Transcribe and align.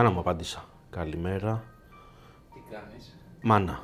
μάνα 0.00 0.12
μου 0.12 0.20
απάντησα. 0.20 0.64
Καλημέρα. 0.90 1.62
Τι 2.54 2.60
κάνεις; 2.70 3.18
Μάνα. 3.42 3.80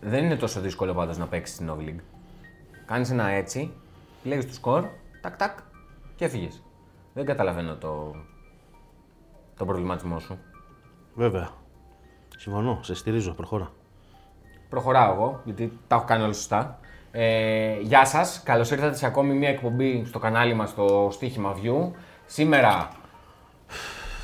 Δεν 0.00 0.24
είναι 0.24 0.36
τόσο 0.36 0.60
δύσκολο 0.60 0.94
πάντως 0.94 1.18
να 1.18 1.26
παίξεις 1.26 1.54
στην 1.54 1.70
Novi 1.70 1.88
League. 1.88 2.00
Κάνεις 2.86 3.10
ένα 3.10 3.28
έτσι, 3.28 3.72
λέγεις 4.22 4.46
το 4.46 4.52
σκορ, 4.52 4.84
τακ 5.20 5.36
τακ 5.36 5.58
και 6.16 6.24
έφυγες. 6.24 6.62
Δεν 7.14 7.24
καταλαβαίνω 7.24 7.76
το, 7.76 8.14
το 9.56 9.64
προβληματισμό 9.64 10.18
σου. 10.18 10.38
Βέβαια. 11.14 11.50
Συμφωνώ. 12.36 12.78
Σε 12.82 12.94
στηρίζω. 12.94 13.34
Προχώρα. 13.34 13.72
Προχωράω 14.68 15.12
εγώ, 15.14 15.40
γιατί 15.44 15.78
τα 15.86 15.96
έχω 15.96 16.04
κάνει 16.04 16.22
όλα 16.22 16.32
σωστά. 16.32 16.78
Ε, 17.14 17.76
γεια 17.80 18.04
σας, 18.04 18.40
καλώς 18.44 18.70
ήρθατε 18.70 18.96
σε 18.96 19.06
ακόμη 19.06 19.34
μια 19.34 19.48
εκπομπή 19.48 20.04
στο 20.06 20.18
κανάλι 20.18 20.54
μας 20.54 20.70
στο 20.70 21.08
Στίχημα 21.12 21.56
View. 21.56 21.90
Σήμερα, 22.26 22.88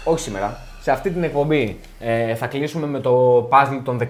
όχι 0.05 0.21
σήμερα, 0.21 0.59
σε 0.81 0.91
αυτή 0.91 1.11
την 1.11 1.23
εκπομπή 1.23 1.79
ε, 2.01 2.35
θα 2.35 2.47
κλείσουμε 2.47 2.87
με 2.87 3.01
το 3.01 3.39
puzzle 3.53 3.81
των 3.85 3.99
16 4.01 4.05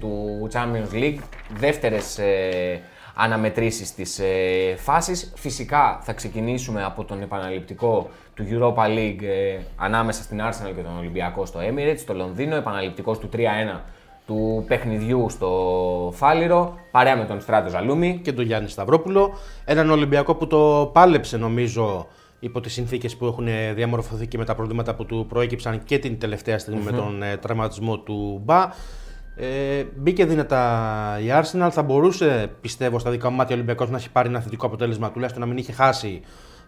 του 0.00 0.48
Champions 0.52 0.94
League, 0.94 1.18
δεύτερες 1.58 2.18
ε, 2.18 2.80
αναμετρήσεις 3.14 3.94
της 3.94 4.18
ε, 4.18 4.76
φάσης. 4.76 5.32
Φυσικά 5.36 5.98
θα 6.02 6.12
ξεκινήσουμε 6.12 6.84
από 6.84 7.04
τον 7.04 7.22
επαναληπτικό 7.22 8.10
του 8.34 8.46
Europa 8.50 8.86
League 8.86 9.22
ε, 9.22 9.58
ανάμεσα 9.76 10.22
στην 10.22 10.40
Arsenal 10.40 10.72
και 10.76 10.82
τον 10.82 10.98
Ολυμπιακό 10.98 11.46
στο 11.46 11.60
Emirates, 11.60 11.98
στο 11.98 12.14
Λονδίνο, 12.14 12.56
επαναληπτικός 12.56 13.18
του 13.18 13.28
3-1 13.32 13.38
του 14.26 14.64
παιχνιδιού 14.66 15.26
στο 15.30 16.12
Φάληρο, 16.14 16.78
παρέα 16.90 17.16
με 17.16 17.24
τον 17.24 17.40
Στράτο 17.40 17.68
Ζαλούμι. 17.68 18.20
Και 18.22 18.32
τον 18.32 18.44
Γιάννη 18.44 18.68
Σταυρόπουλο. 18.68 19.30
Έναν 19.64 19.90
Ολυμπιακό 19.90 20.34
που 20.34 20.46
το 20.46 20.90
πάλεψε 20.92 21.36
νομίζω 21.36 22.06
υπό 22.38 22.60
τις 22.60 22.72
συνθήκες 22.72 23.16
που 23.16 23.26
έχουν 23.26 23.46
διαμορφωθεί 23.74 24.26
και 24.26 24.38
με 24.38 24.44
τα 24.44 24.54
προβλήματα 24.54 24.94
που 24.94 25.04
του 25.04 25.26
προέκυψαν 25.28 25.84
και 25.84 25.98
την 25.98 26.18
τελευταία 26.18 26.58
στιγμή 26.58 26.82
με 26.82 26.92
τον 26.92 27.22
ε, 27.22 27.36
τραυματισμό 27.36 27.98
του 27.98 28.40
Μπα. 28.44 28.70
Ε, 29.36 29.84
μπήκε 29.96 30.24
δυνατά 30.24 31.18
η 31.22 31.26
Arsenal. 31.30 31.68
Θα 31.70 31.82
μπορούσε, 31.82 32.50
πιστεύω, 32.60 32.98
στα 32.98 33.10
δικά 33.10 33.30
μου 33.30 33.36
μάτια 33.36 33.54
ο 33.54 33.58
Ολυμπιακός 33.58 33.90
να 33.90 33.96
έχει 33.96 34.10
πάρει 34.10 34.28
ένα 34.28 34.40
θετικό 34.40 34.66
αποτέλεσμα, 34.66 35.10
τουλάχιστον 35.10 35.42
να 35.42 35.48
μην 35.48 35.56
είχε 35.56 35.72
χάσει, 35.72 36.20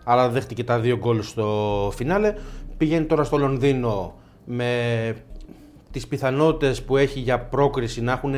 αλλά 0.05 0.29
δέχτηκε 0.29 0.65
τα 0.65 0.79
δύο 0.79 0.97
γκολ 0.97 1.23
στο 1.23 1.93
φινάλε. 1.95 2.35
Πηγαίνει 2.77 3.05
τώρα 3.05 3.25
στο 3.25 3.37
Λονδίνο 3.37 4.15
με 4.45 4.67
τις 5.91 6.07
πιθανότητες 6.07 6.83
που 6.83 6.97
έχει 6.97 7.21
για 7.21 7.41
πρόκριση 7.41 8.03
να 8.03 8.13
έχουν 8.13 8.35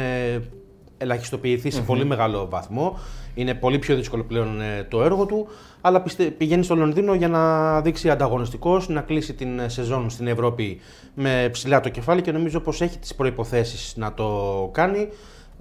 ελαχιστοποιηθεί 1.00 1.70
σε 1.70 1.80
πολύ 1.80 2.04
μεγάλο 2.04 2.48
βαθμό. 2.48 2.98
Είναι 3.34 3.54
πολύ 3.54 3.78
πιο 3.78 3.96
δύσκολο 3.96 4.24
πλέον 4.24 4.60
ε, 4.60 4.86
το 4.90 5.02
έργο 5.02 5.26
του, 5.26 5.46
αλλά 5.80 6.00
πιστε... 6.02 6.24
πηγαίνει 6.24 6.64
στο 6.64 6.74
Λονδίνο 6.74 7.14
για 7.14 7.28
να 7.28 7.80
δείξει 7.80 8.10
ανταγωνιστικός, 8.10 8.88
να 8.88 9.00
κλείσει 9.00 9.34
την 9.34 9.58
ε, 9.58 9.68
σεζόν 9.68 10.10
στην 10.10 10.26
Ευρώπη 10.26 10.80
με 11.14 11.48
ψηλά 11.52 11.80
το 11.80 11.88
κεφάλι 11.88 12.22
και 12.22 12.32
νομίζω 12.32 12.60
πως 12.60 12.80
έχει 12.80 12.98
τις 12.98 13.14
προϋποθέσεις 13.14 13.96
να 13.96 14.14
το 14.14 14.68
κάνει. 14.72 15.08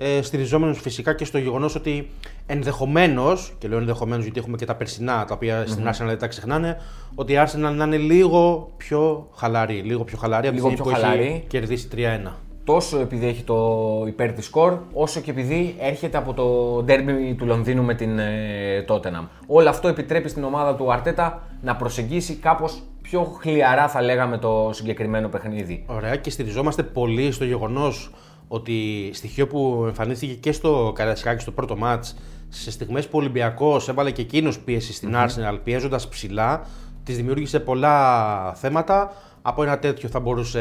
Ε, 0.01 0.21
στηριζόμενος 0.21 0.79
φυσικά 0.81 1.13
και 1.13 1.25
στο 1.25 1.37
γεγονός 1.37 1.75
ότι 1.75 2.09
ενδεχομένως, 2.45 3.53
και 3.57 3.67
λέω 3.67 3.77
ενδεχομένως 3.77 4.23
γιατί 4.23 4.39
έχουμε 4.39 4.57
και 4.57 4.65
τα 4.65 4.75
περσινά 4.75 5.25
τα 5.25 5.33
οποία 5.33 5.65
στην 5.67 5.87
Arsenal 5.87 6.05
δεν 6.05 6.17
τα 6.19 6.27
ξεχνάνε, 6.27 6.77
ότι 7.15 7.33
η 7.33 7.35
Arsenal 7.45 7.73
να 7.75 7.83
είναι 7.83 7.97
λίγο 7.97 8.71
πιο 8.77 9.29
χαλαρή. 9.35 9.81
Λίγο 9.81 10.03
πιο 10.03 10.17
χαλαρή 10.17 10.47
από 10.47 10.55
τη 10.55 10.61
Λίγο 10.63 10.71
στιγμή 10.71 10.91
πιο 10.91 10.99
που 10.99 11.07
έχει 11.07 11.17
χαλαρή. 11.17 11.43
κερδίσει 11.47 11.87
3-1. 12.27 12.31
Τόσο 12.63 12.99
επειδή 12.99 13.27
έχει 13.27 13.43
το 13.43 14.03
υπέρ 14.07 14.31
της 14.31 14.45
σκορ, 14.45 14.77
όσο 14.93 15.19
και 15.19 15.31
επειδή 15.31 15.75
έρχεται 15.79 16.17
από 16.17 16.33
το 16.33 16.43
ντέρμπι 16.83 17.33
του 17.37 17.45
Λονδίνου 17.45 17.83
με 17.83 17.93
την 17.93 18.19
ε, 18.19 18.85
Tottenham. 18.87 19.27
Όλο 19.47 19.69
αυτό 19.69 19.87
επιτρέπει 19.87 20.29
στην 20.29 20.43
ομάδα 20.43 20.75
του 20.75 20.91
Αρτέτα 20.91 21.47
να 21.61 21.75
προσεγγίσει 21.75 22.35
κάπως 22.35 22.81
πιο 23.01 23.23
χλιαρά, 23.23 23.87
θα 23.87 24.01
λέγαμε, 24.01 24.37
το 24.37 24.69
συγκεκριμένο 24.73 25.27
παιχνίδι. 25.27 25.83
Ωραία 25.87 26.15
και 26.15 26.29
στηριζόμαστε 26.29 26.83
πολύ 26.83 27.31
στο 27.31 27.45
γεγονός 27.45 28.11
ότι 28.51 29.09
στοιχείο 29.13 29.47
που 29.47 29.83
εμφανίστηκε 29.87 30.33
και 30.33 30.51
στο 30.51 30.91
Καρασιάκη 30.95 31.41
στο 31.41 31.51
πρώτο 31.51 31.77
μάτς 31.77 32.15
σε 32.49 32.71
στιγμές 32.71 33.05
που 33.07 33.17
ο 33.17 33.19
Ολυμπιακός 33.19 33.89
έβαλε 33.89 34.11
και 34.11 34.21
εκείνος 34.21 34.59
πίεση 34.59 34.93
στην 34.93 35.13
Arsenal 35.15 35.59
πιέζοντας 35.63 36.07
ψηλά, 36.07 36.65
της 37.03 37.15
δημιούργησε 37.15 37.59
πολλά 37.59 38.53
θέματα. 38.53 39.13
Από 39.41 39.63
ένα 39.63 39.79
τέτοιο 39.79 40.09
θα 40.09 40.19
μπορούσε 40.19 40.59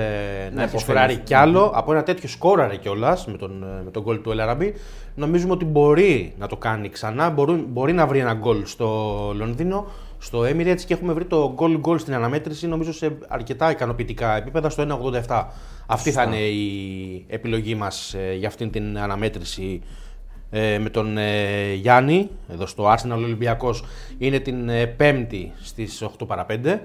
να 0.54 0.62
έχεις 0.62 0.72
υποφέρει. 0.72 0.80
σκοράρει 0.80 1.16
κι 1.16 1.34
άλλο. 1.34 1.72
Από 1.74 1.92
ένα 1.92 2.02
τέτοιο 2.02 2.28
σκόραρε 2.28 2.76
κιόλας 2.76 3.26
με 3.26 3.36
τον, 3.36 3.64
με 3.84 3.90
τον 3.90 4.02
γκολ 4.02 4.20
του 4.20 4.30
Ελαραμπή. 4.30 4.74
Νομίζουμε 5.14 5.52
ότι 5.52 5.64
μπορεί 5.64 6.34
να 6.38 6.46
το 6.46 6.56
κάνει 6.56 6.88
ξανά. 6.88 7.30
Μπορεί, 7.30 7.52
μπορεί 7.52 7.92
να 7.92 8.06
βρει 8.06 8.18
ένα 8.18 8.34
γκολ 8.34 8.66
στο 8.66 8.86
Λονδίνο, 9.36 9.86
στο 10.18 10.40
Emirates 10.40 10.80
και 10.86 10.94
έχουμε 10.94 11.12
βρει 11.12 11.24
το 11.24 11.52
γκολ 11.54 11.78
γκολ 11.78 11.98
στην 11.98 12.14
αναμέτρηση 12.14 12.66
νομίζω 12.66 12.92
σε 12.92 13.18
αρκετά 13.28 13.70
ικανοποιητικά 13.70 14.36
επίπεδα 14.36 14.70
στο 14.70 15.00
1,87. 15.26 15.44
Αυτή 15.86 16.10
θα 16.10 16.22
είναι 16.22 16.40
η 16.40 17.24
επιλογή 17.28 17.74
μας 17.74 18.14
ε, 18.14 18.34
για 18.34 18.48
αυτήν 18.48 18.70
την 18.70 18.98
αναμέτρηση 18.98 19.82
ε, 20.50 20.78
με 20.78 20.90
τον 20.90 21.18
ε, 21.18 21.72
Γιάννη, 21.74 22.30
εδώ 22.52 22.66
στο 22.66 22.94
Arsenal 22.94 23.16
Ολυμπιακός, 23.16 23.84
είναι 24.18 24.38
την 24.38 24.68
ε, 24.68 24.86
Πέμπτη 24.86 25.52
στις 25.62 26.04
8 26.20 26.26
παρα 26.26 26.46
5 26.50 26.78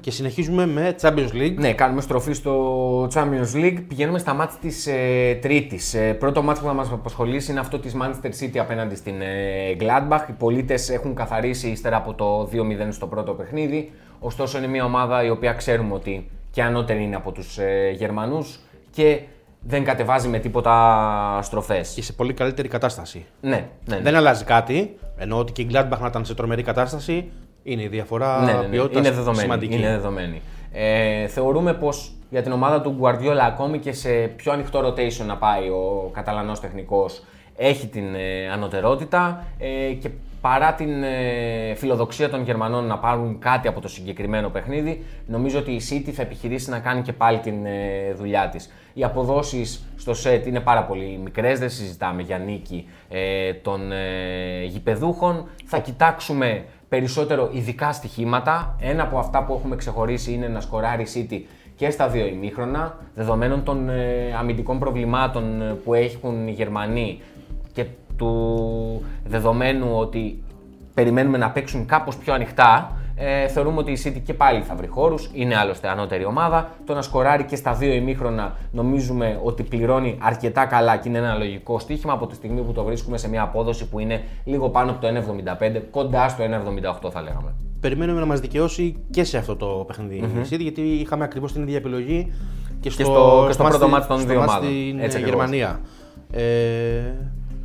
και 0.00 0.10
συνεχίζουμε 0.10 0.66
με 0.66 0.94
Champions 1.00 1.32
League. 1.32 1.54
Ναι, 1.56 1.72
κάνουμε 1.72 2.00
στροφή 2.00 2.32
στο 2.32 3.04
Champions 3.14 3.54
League. 3.54 3.78
Πηγαίνουμε 3.88 4.18
στα 4.18 4.34
μάτια 4.34 4.58
της 4.60 4.86
ε, 4.86 5.38
Τρίτης. 5.42 5.94
Ε, 5.94 6.12
πρώτο 6.12 6.42
μάτι 6.42 6.60
που 6.60 6.66
θα 6.66 6.72
μας 6.72 6.92
απασχολήσει 6.92 7.50
είναι 7.50 7.60
αυτό 7.60 7.78
της 7.78 7.96
Manchester 8.02 8.44
City 8.44 8.58
απέναντι 8.58 8.94
στην 8.94 9.20
ε, 9.20 9.76
Gladbach. 9.80 10.28
Οι 10.28 10.32
πολίτες 10.38 10.90
έχουν 10.90 11.14
καθαρίσει 11.14 11.68
ύστερα 11.68 11.96
από 11.96 12.14
το 12.14 12.48
2-0 12.52 12.88
στο 12.90 13.06
πρώτο 13.06 13.32
παιχνίδι. 13.32 13.92
Ωστόσο, 14.18 14.58
είναι 14.58 14.66
μια 14.66 14.84
ομάδα 14.84 15.24
η 15.24 15.30
οποία 15.30 15.52
ξέρουμε 15.52 15.94
ότι 15.94 16.30
και 16.50 16.62
ανώτερη 16.62 17.02
είναι 17.02 17.16
από 17.16 17.32
τους 17.32 17.58
ε, 17.58 17.90
Γερμανούς 17.96 18.60
και 18.90 19.20
δεν 19.60 19.84
κατεβάζει 19.84 20.28
με 20.28 20.38
τίποτα 20.38 21.38
στροφές. 21.42 21.92
Και 21.94 22.02
σε 22.02 22.12
πολύ 22.12 22.32
καλύτερη 22.32 22.68
κατάσταση. 22.68 23.26
Ναι, 23.40 23.50
ναι, 23.50 23.96
ναι. 23.96 24.00
Δεν 24.00 24.16
αλλάζει 24.16 24.44
κάτι, 24.44 24.98
ενώ 25.16 25.38
ότι 25.38 25.52
και 25.52 25.62
η 25.62 25.68
Gladbach 25.72 25.98
να 26.00 26.06
ήταν 26.06 26.24
σε 26.24 26.34
τρομερή 26.34 26.62
κατάσταση, 26.62 27.30
είναι 27.62 27.82
η 27.82 27.88
διαφορά 27.88 28.44
ναι, 28.44 28.52
ναι, 28.52 28.58
ναι. 28.58 28.66
ποιότητας 28.66 29.06
Είναι 29.06 29.14
δεδομένη. 29.14 29.42
σημαντική. 29.42 29.74
Είναι 29.74 29.88
δεδομένη. 29.88 30.40
Ε, 30.72 31.26
θεωρούμε 31.26 31.74
πως 31.74 32.12
για 32.30 32.42
την 32.42 32.52
ομάδα 32.52 32.80
του 32.80 32.98
Guardiola 33.00 33.42
ακόμη 33.46 33.78
και 33.78 33.92
σε 33.92 34.10
πιο 34.10 34.52
ανοιχτό 34.52 34.86
rotation 34.86 35.26
να 35.26 35.36
πάει 35.36 35.68
ο 35.68 36.10
Καταλανός 36.12 36.60
τεχνικός 36.60 37.22
έχει 37.56 37.86
την 37.86 38.14
ε, 38.14 38.50
ανωτερότητα 38.52 39.44
ε, 39.58 39.92
και 39.92 40.10
παρά 40.40 40.74
την 40.74 41.02
ε, 41.02 41.74
φιλοδοξία 41.74 42.30
των 42.30 42.42
Γερμανών 42.42 42.86
να 42.86 42.98
πάρουν 42.98 43.38
κάτι 43.38 43.68
από 43.68 43.80
το 43.80 43.88
συγκεκριμένο 43.88 44.48
παιχνίδι, 44.48 45.04
νομίζω 45.26 45.58
ότι 45.58 45.70
η 45.70 45.80
City 45.90 46.10
θα 46.10 46.22
επιχειρήσει 46.22 46.70
να 46.70 46.78
κάνει 46.78 47.02
και 47.02 47.12
πάλι 47.12 47.38
την 47.38 47.66
ε, 47.66 48.12
δουλειά 48.16 48.48
της. 48.48 48.70
Οι 48.92 49.04
αποδόσεις 49.04 49.84
στο 49.96 50.14
σετ 50.14 50.46
είναι 50.46 50.60
πάρα 50.60 50.84
πολύ 50.84 51.20
μικρές, 51.24 51.58
δεν 51.58 51.70
συζητάμε 51.70 52.22
για 52.22 52.38
νίκη 52.38 52.88
ε, 53.08 53.54
των 53.54 53.92
ε, 53.92 54.64
γηπεδούχων. 54.64 55.48
Θα 55.64 55.78
κοιτάξουμε 55.78 56.64
περισσότερο 56.88 57.50
ειδικά 57.52 57.92
στοιχήματα. 57.92 58.76
Ένα 58.80 59.02
από 59.02 59.18
αυτά 59.18 59.44
που 59.44 59.54
έχουμε 59.54 59.76
ξεχωρίσει 59.76 60.32
είναι 60.32 60.48
να 60.48 60.60
σκοράρει 60.60 61.02
η 61.02 61.06
City 61.14 61.40
και 61.76 61.90
στα 61.90 62.08
δύο 62.08 62.26
ημίχρονα, 62.26 62.96
δεδομένων 63.14 63.64
των 63.64 63.88
ε, 63.88 64.34
αμυντικών 64.38 64.78
προβλημάτων 64.78 65.62
ε, 65.62 65.64
που 65.84 65.94
έχουν 65.94 66.48
οι 66.48 66.52
Γερμανοί 66.52 67.20
και 67.72 67.84
του 68.16 69.04
δεδομένου 69.24 69.88
ότι 69.96 70.42
περιμένουμε 70.94 71.38
να 71.38 71.50
παίξουν 71.50 71.86
κάπως 71.86 72.16
πιο 72.16 72.34
ανοιχτά, 72.34 72.99
ε, 73.22 73.48
θεωρούμε 73.48 73.78
ότι 73.78 73.92
η 73.92 73.98
City 74.04 74.20
και 74.24 74.34
πάλι 74.34 74.62
θα 74.62 74.74
βρει 74.74 74.86
χώρους, 74.86 75.30
είναι 75.32 75.56
άλλωστε 75.56 75.88
ανώτερη 75.88 76.24
ομάδα. 76.24 76.70
Το 76.86 76.94
να 76.94 77.02
σκοράρει 77.02 77.44
και 77.44 77.56
στα 77.56 77.72
δύο 77.74 77.92
ημίχρονα 77.92 78.56
νομίζουμε 78.72 79.40
ότι 79.42 79.62
πληρώνει 79.62 80.18
αρκετά 80.20 80.64
καλά 80.66 80.96
και 80.96 81.08
είναι 81.08 81.18
ένα 81.18 81.34
λογικό 81.34 81.78
στοίχημα 81.78 82.12
από 82.12 82.26
τη 82.26 82.34
στιγμή 82.34 82.60
που 82.60 82.72
το 82.72 82.84
βρίσκουμε 82.84 83.18
σε 83.18 83.28
μια 83.28 83.42
απόδοση 83.42 83.88
που 83.88 83.98
είναι 83.98 84.22
λίγο 84.44 84.68
πάνω 84.68 84.90
από 84.90 85.00
το 85.00 85.08
1,75, 85.08 85.80
κοντά 85.90 86.28
στο 86.28 86.44
1,78 87.04 87.10
θα 87.12 87.22
λέγαμε. 87.22 87.54
Περιμένουμε 87.80 88.20
να 88.20 88.26
μας 88.26 88.40
δικαιώσει 88.40 88.96
και 89.10 89.24
σε 89.24 89.38
αυτό 89.38 89.56
το 89.56 89.84
παιχνίδι 89.86 90.14
η 90.16 90.24
City, 90.50 90.58
γιατί 90.60 90.80
είχαμε 90.80 91.24
ακριβώς 91.24 91.52
την 91.52 91.62
ίδια 91.62 91.76
επιλογή 91.76 92.32
και 92.80 92.90
στο, 92.90 93.04
στο- 93.04 93.44
και 93.46 93.52
στο 93.52 93.62
μάτς 93.62 93.76
πρώτο 93.76 93.84
στη- 93.84 93.90
μάτς 93.94 94.06
των 94.06 94.18
στο 94.18 94.28
δύο 94.28 94.38
μάτς 94.38 94.52
ομάδων. 94.52 94.68
στην 94.70 94.98
Έτσι 95.00 95.16
ε, 95.16 95.20
ακριβώς. 95.20 95.50
Γερμανία. 95.50 95.80
Ε, 96.32 96.44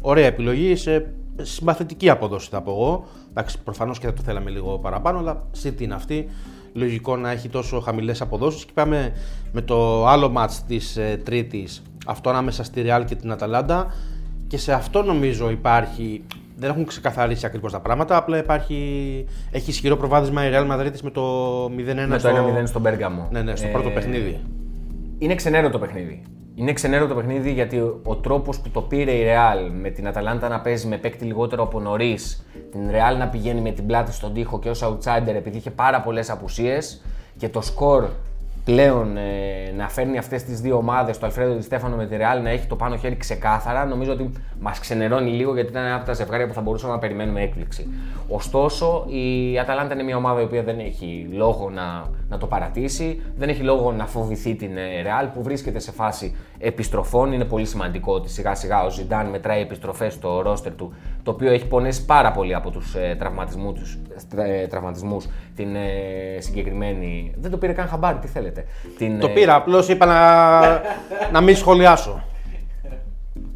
ωραία 0.01 0.25
επιλογή, 0.25 0.75
σε 0.75 1.13
συμπαθητική 1.41 2.09
απόδοση 2.09 2.49
θα 2.51 2.61
πω 2.61 2.71
εγώ. 2.71 3.05
Εντάξει, 3.29 3.59
προφανώς 3.63 3.99
και 3.99 4.05
θα 4.05 4.13
το 4.13 4.21
θέλαμε 4.21 4.49
λίγο 4.49 4.77
παραπάνω, 4.79 5.17
αλλά 5.17 5.43
City 5.63 5.81
είναι 5.81 5.93
αυτή. 5.93 6.27
Λογικό 6.73 7.15
να 7.17 7.31
έχει 7.31 7.49
τόσο 7.49 7.79
χαμηλές 7.79 8.21
αποδόσεις. 8.21 8.65
Και 8.65 8.71
πάμε 8.73 9.13
με 9.51 9.61
το 9.61 10.07
άλλο 10.07 10.29
μάτς 10.29 10.63
της 10.63 10.97
ε, 10.97 11.21
Τρίτης, 11.25 11.81
αυτό 12.05 12.29
ανάμεσα 12.29 12.63
στη 12.63 12.83
Real 12.85 13.03
και 13.05 13.15
την 13.15 13.31
Αταλάντα. 13.31 13.93
Και 14.47 14.57
σε 14.57 14.73
αυτό 14.73 15.03
νομίζω 15.03 15.49
υπάρχει. 15.49 16.23
Δεν 16.57 16.69
έχουν 16.69 16.85
ξεκαθαρίσει 16.85 17.45
ακριβώς 17.45 17.71
τα 17.71 17.79
πράγματα. 17.79 18.17
Απλά 18.17 18.37
υπάρχει, 18.37 19.25
έχει 19.51 19.69
ισχυρό 19.69 19.95
προβάδισμα 19.97 20.47
η 20.47 20.51
Real 20.53 20.71
Madrid 20.71 20.91
με 21.03 21.09
το 21.11 21.65
0-1 21.65 21.69
Με 22.07 22.17
στο, 22.19 22.29
το 22.29 22.35
1-0 22.61 22.63
στον 22.65 22.81
Πέργαμο. 22.81 23.27
ναι, 23.31 23.41
ναι, 23.41 23.55
στο 23.55 23.67
Ε, 23.67 23.71
πρώτο 23.71 23.89
παιχνίδι. 23.89 24.39
Είναι 25.17 25.35
ξενέρο 25.35 25.69
το 25.69 25.79
παιχνίδι. 25.79 26.21
Είναι 26.55 26.73
ξενέρο 26.73 27.07
το 27.07 27.15
παιχνίδι 27.15 27.51
γιατί 27.51 27.77
ο 28.03 28.15
τρόπος 28.15 28.59
που 28.59 28.69
το 28.69 28.81
πήρε 28.81 29.11
η 29.11 29.25
Real 29.25 29.69
με 29.81 29.89
την 29.89 30.07
Αταλάντα 30.07 30.47
να 30.47 30.59
παίζει 30.59 30.87
με 30.87 30.97
παίκτη 30.97 31.25
λιγότερο 31.25 31.63
από 31.63 31.79
νωρίς, 31.79 32.45
την 32.71 32.89
Real 32.89 33.17
να 33.17 33.27
πηγαίνει 33.27 33.61
με 33.61 33.71
την 33.71 33.85
πλάτη 33.85 34.11
στον 34.11 34.33
τοίχο 34.33 34.59
και 34.59 34.69
ως 34.69 34.83
outsider 34.83 35.33
επειδή 35.35 35.57
είχε 35.57 35.71
πάρα 35.71 36.01
πολλές 36.01 36.29
απουσίες 36.29 37.01
και 37.37 37.49
το 37.49 37.61
σκορ 37.61 38.09
πλέον 38.65 39.17
ε, 39.17 39.71
να 39.77 39.89
φέρνει 39.89 40.17
αυτές 40.17 40.43
τις 40.43 40.61
δύο 40.61 40.77
ομάδες, 40.77 41.17
το 41.17 41.25
Αλφρέδο 41.25 41.55
Τη 41.55 41.63
Στέφανο 41.63 41.95
με 41.95 42.05
τη 42.05 42.15
Ρεάλ, 42.15 42.41
να 42.41 42.49
έχει 42.49 42.67
το 42.67 42.75
πάνω 42.75 42.97
χέρι 42.97 43.15
ξεκάθαρα, 43.15 43.85
νομίζω 43.85 44.11
ότι 44.11 44.31
μας 44.59 44.79
ξενερώνει 44.79 45.29
λίγο 45.29 45.53
γιατί 45.53 45.69
ήταν 45.69 45.85
ένα 45.85 45.95
από 45.95 46.05
τα 46.05 46.13
ζευγάρια 46.13 46.47
που 46.47 46.53
θα 46.53 46.61
μπορούσαμε 46.61 46.93
να 46.93 46.99
περιμένουμε 46.99 47.41
έκπληξη. 47.41 47.87
Ωστόσο, 48.27 49.05
η 49.07 49.59
Αταλάντα 49.59 49.93
είναι 49.93 50.03
μια 50.03 50.17
ομάδα 50.17 50.41
η 50.41 50.43
οποία 50.43 50.63
δεν 50.63 50.79
έχει 50.79 51.29
λόγο 51.31 51.69
να, 51.69 52.09
να 52.29 52.37
το 52.37 52.47
παρατήσει, 52.47 53.21
δεν 53.37 53.49
έχει 53.49 53.61
λόγο 53.61 53.91
να 53.91 54.05
φοβηθεί 54.05 54.55
την 54.55 54.71
Ρεάλ 55.03 55.27
που 55.27 55.43
βρίσκεται 55.43 55.79
σε 55.79 55.91
φάση 55.91 56.35
επιστροφών. 56.57 57.31
Είναι 57.31 57.45
πολύ 57.45 57.65
σημαντικό 57.65 58.13
ότι 58.13 58.29
σιγά 58.29 58.55
σιγά 58.55 58.83
ο 58.83 58.89
Ζιντάν 58.89 59.25
μετράει 59.25 59.61
επιστροφές 59.61 60.13
στο 60.13 60.41
ρόστερ 60.41 60.75
του, 60.75 60.93
το 61.25 61.31
οποίο 61.31 61.51
έχει 61.51 61.67
πονέσει 61.67 62.05
πάρα 62.05 62.31
πολύ 62.31 62.55
από 62.55 62.69
τους 62.69 62.95
ε, 62.95 63.15
τραυματισμού 64.69 65.17
ε, 65.17 65.29
την 65.55 65.75
ε, 65.75 65.81
συγκεκριμένη. 66.37 67.33
Δεν 67.37 67.51
το 67.51 67.57
πήρε 67.57 67.73
καν 67.73 67.87
χαμπάρι, 67.87 68.17
τι 68.17 68.27
θέλετε. 68.27 68.65
Την, 68.97 69.19
το 69.19 69.29
πήρα, 69.29 69.55
απλώς 69.55 69.87
είπα 69.87 70.05
να, 70.05 70.81
να 71.31 71.41
μην 71.41 71.55
σχολιάσω. 71.55 72.23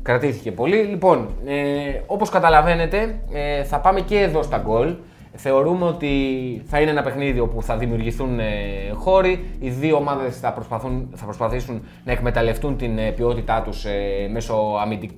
Κρατήθηκε 0.02 0.52
πολύ. 0.52 0.76
Λοιπόν, 0.76 1.30
ε, 1.46 2.02
όπως 2.06 2.30
καταλαβαίνετε, 2.30 3.20
ε, 3.32 3.64
θα 3.64 3.80
πάμε 3.80 4.02
και 4.02 4.20
εδώ 4.20 4.44
στα 4.44 4.58
γκολ. 4.58 4.96
Θεωρούμε 5.36 5.86
ότι 5.86 6.12
θα 6.66 6.80
είναι 6.80 6.92
ένα 6.92 7.02
παιχνίδι 7.02 7.40
όπου 7.40 7.62
θα 7.62 7.78
δημιουργηθούν 7.78 8.40
ε, 8.40 8.46
χώροι. 8.94 9.46
Οι 9.60 9.70
δύο 9.70 9.96
ομάδες 9.96 10.40
θα, 10.40 10.56
θα 11.16 11.26
προσπαθήσουν 11.26 11.82
να 12.06 12.12
εκμεταλλευτούν 12.12 12.78
την 12.78 12.98
ε, 12.98 13.12
ποιότητά 13.12 13.62
τους 13.62 13.86
ε, 13.86 14.30
μέσω, 14.32 14.56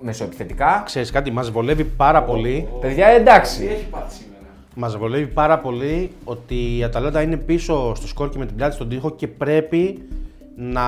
μέσω 0.02 0.24
επιθετικά. 0.24 0.82
Ξέρεις 0.86 1.12
κάτι, 1.12 1.32
μας 1.32 1.52
βολεύει 1.52 1.84
πάρα 1.84 2.24
πολύ. 2.24 2.68
Παιδιά, 2.82 3.08
εντάξει. 3.08 3.60
Τι 3.60 3.66
έχει 3.68 3.86
πάθει 3.90 4.14
σήμερα; 4.14 4.44
Μας 4.76 4.98
βολεύει 4.98 5.28
πάρα 5.28 5.60
πολύ 5.60 6.12
ότι 6.24 6.78
η 6.78 6.84
Αταλάντα 6.84 7.22
είναι 7.22 7.38
πίσω 7.38 7.96
στο 7.96 8.08
σκορ 8.08 8.30
και 8.30 8.38
με 8.38 8.46
την 8.46 8.56
πλάτη 8.56 8.74
στον 8.74 8.90
τοίχο 8.90 9.12
και 9.12 9.28
πρέπει 9.28 10.08
να 10.56 10.84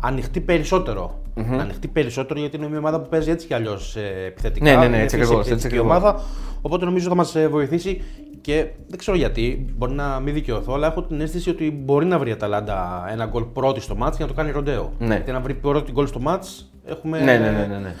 ανοιχτεί 0.00 0.40
περισσότερο. 0.40 1.19
Mm-hmm. 1.36 1.44
Να 1.56 1.62
ανοιχτεί 1.62 1.88
περισσότερο 1.88 2.40
γιατί 2.40 2.56
είναι 2.56 2.68
μια 2.68 2.78
ομάδα 2.78 3.00
που 3.00 3.08
παίζει 3.08 3.30
έτσι 3.30 3.46
κι 3.46 3.54
αλλιώς 3.54 3.96
ε, 3.96 4.24
επιθετικά. 4.26 4.70
Ναι, 4.70 4.76
ναι, 4.76 4.88
ναι, 4.88 5.02
έτσι 5.02 5.16
ακριβώς. 5.16 5.50
Έτσι 5.50 5.78
ομάδα. 5.78 6.20
Οπότε 6.62 6.84
νομίζω 6.84 7.08
θα 7.08 7.14
μας 7.14 7.34
ε, 7.34 7.48
βοηθήσει 7.48 8.02
και 8.40 8.66
δεν 8.88 8.98
ξέρω 8.98 9.16
γιατί, 9.16 9.74
μπορεί 9.76 9.92
να 9.92 10.20
μην 10.20 10.34
δικαιωθώ, 10.34 10.74
αλλά 10.74 10.86
έχω 10.86 11.02
την 11.02 11.20
αίσθηση 11.20 11.50
ότι 11.50 11.70
μπορεί 11.70 12.06
να 12.06 12.18
βρει 12.18 12.28
η 12.28 12.32
Αταλάντα 12.32 13.06
ένα 13.10 13.26
γκολ 13.26 13.42
πρώτη 13.42 13.80
στο 13.80 13.96
μάτς 13.96 14.16
για 14.16 14.26
να 14.26 14.32
το 14.32 14.36
κάνει 14.36 14.50
ροντέο. 14.50 14.92
Ναι. 14.98 15.14
Γιατί 15.14 15.32
να 15.32 15.40
βρει 15.40 15.54
πρώτη 15.54 15.92
γκολ 15.92 16.06
στο 16.06 16.20
μάτς 16.20 16.72
έχουμε. 16.84 17.18
Ναι, 17.18 17.38
ναι, 17.38 17.50
ναι. 17.50 17.66
ναι, 17.66 17.78
ναι. 17.78 17.94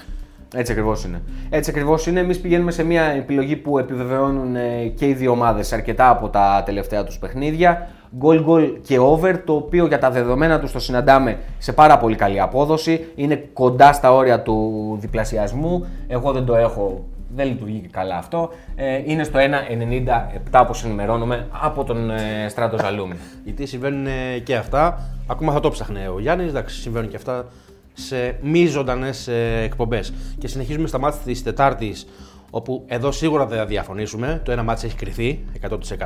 Έτσι 0.54 0.72
ακριβώς 0.72 1.04
είναι. 1.04 1.22
Έτσι 1.50 1.70
ακριβώς 1.70 2.06
είναι. 2.06 2.20
Εμείς 2.20 2.40
πηγαίνουμε 2.40 2.70
σε 2.70 2.84
μια 2.84 3.02
επιλογή 3.02 3.56
που 3.56 3.78
επιβεβαιώνουν 3.78 4.56
ε, 4.56 4.86
και 4.94 5.06
οι 5.06 5.12
δύο 5.12 5.30
ομάδες 5.30 5.72
αρκετά 5.72 6.08
από 6.10 6.28
τα 6.28 6.62
τελευταία 6.66 7.04
τους 7.04 7.18
παιχνίδια. 7.18 7.88
Goal 8.22 8.46
goal 8.46 8.76
και 8.82 8.98
over, 8.98 9.34
το 9.44 9.54
οποίο 9.54 9.86
για 9.86 9.98
τα 9.98 10.10
δεδομένα 10.10 10.60
τους 10.60 10.72
το 10.72 10.78
συναντάμε 10.78 11.38
σε 11.58 11.72
πάρα 11.72 11.98
πολύ 11.98 12.16
καλή 12.16 12.40
απόδοση. 12.40 13.06
Είναι 13.14 13.48
κοντά 13.52 13.92
στα 13.92 14.12
όρια 14.12 14.42
του 14.42 14.96
διπλασιασμού. 15.00 15.86
Εγώ 16.08 16.32
δεν 16.32 16.44
το 16.44 16.56
έχω 16.56 17.04
δεν 17.34 17.46
λειτουργεί 17.46 17.78
και 17.78 17.88
καλά 17.90 18.16
αυτό. 18.16 18.50
Ε, 18.76 19.02
είναι 19.04 19.24
στο 19.24 19.38
1,97 20.50 20.60
όπως 20.62 20.84
ενημερώνουμε 20.84 21.46
από 21.50 21.84
τον 21.84 22.10
ε, 22.10 22.48
Στράτο 22.48 22.78
Ζαλούμι. 22.78 23.14
Γιατί 23.44 23.66
συμβαίνουν 23.66 24.06
ε, 24.06 24.38
και 24.44 24.56
αυτά. 24.56 24.98
Ακόμα 25.26 25.52
θα 25.52 25.60
το 25.60 25.70
ψάχνε 25.70 26.08
ο 26.14 26.20
Γιάννης. 26.20 26.48
Εντάξει, 26.48 26.80
συμβαίνουν 26.80 27.08
και 27.08 27.16
αυτά 27.16 27.46
σε 28.00 28.38
μη 28.42 28.66
ζωντανέ 28.66 29.10
ε, 29.26 29.62
εκπομπές. 29.62 30.12
Και 30.38 30.48
συνεχίζουμε 30.48 30.88
στα 30.88 30.98
μάτια 30.98 31.20
της 31.24 31.42
Τετάρτης, 31.42 32.06
όπου 32.50 32.84
εδώ 32.86 33.12
σίγουρα 33.12 33.46
δεν 33.46 33.58
θα 33.58 33.66
διαφωνήσουμε. 33.66 34.40
Το 34.44 34.52
ένα 34.52 34.62
μάτι 34.62 34.86
έχει 34.86 34.96
κρυθεί 34.96 35.44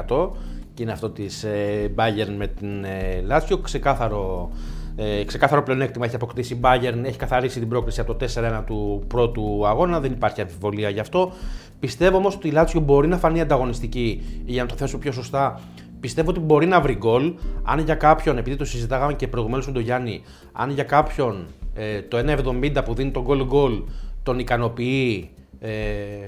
100% 0.08 0.30
και 0.74 0.82
είναι 0.82 0.92
αυτό 0.92 1.10
της 1.10 1.44
ε, 1.44 1.92
Bayern 1.96 2.34
με 2.36 2.46
την 2.46 2.84
ε, 2.84 3.20
Λάτσιο. 3.26 3.58
Ξεκάθαρο, 3.58 4.50
ε, 4.96 5.24
ξεκάθαρο 5.24 5.62
πλεονέκτημα 5.62 6.04
έχει 6.06 6.14
αποκτήσει 6.14 6.54
η 6.54 6.60
Bayern, 6.62 7.00
έχει 7.02 7.18
καθαρίσει 7.18 7.58
την 7.58 7.68
πρόκληση 7.68 8.00
από 8.00 8.14
το 8.14 8.26
4-1 8.34 8.62
του 8.66 9.04
πρώτου 9.06 9.66
αγώνα, 9.66 10.00
δεν 10.00 10.12
υπάρχει 10.12 10.40
αμφιβολία 10.40 10.88
γι' 10.88 11.00
αυτό. 11.00 11.32
Πιστεύω 11.80 12.16
όμως 12.16 12.34
ότι 12.34 12.48
η 12.48 12.50
Λάτσιο 12.50 12.80
μπορεί 12.80 13.08
να 13.08 13.18
φανεί 13.18 13.40
ανταγωνιστική, 13.40 14.22
για 14.46 14.62
να 14.62 14.68
το 14.68 14.74
θέσω 14.76 14.98
πιο 14.98 15.12
σωστά, 15.12 15.60
Πιστεύω 16.04 16.30
ότι 16.30 16.40
μπορεί 16.40 16.66
να 16.66 16.80
βρει 16.80 16.94
γκολ. 16.94 17.34
Αν 17.62 17.78
για 17.78 17.94
κάποιον, 17.94 18.38
επειδή 18.38 18.56
το 18.56 18.64
συζητάγαμε 18.64 19.14
και 19.14 19.28
προηγουμένως 19.28 19.66
με 19.66 19.72
τον 19.72 19.82
Γιάννη, 19.82 20.22
αν 20.52 20.70
για 20.70 20.84
κάποιον 20.84 21.46
ε, 21.62 21.63
το 22.08 22.18
1,70 22.18 22.84
που 22.84 22.94
δίνει 22.94 23.10
τον 23.10 23.22
γκολ 23.22 23.44
γκολ 23.44 23.82
τον 24.22 24.38
ικανοποιεί 24.38 25.30
ε, 25.60 25.70